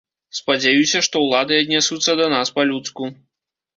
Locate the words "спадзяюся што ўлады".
0.37-1.61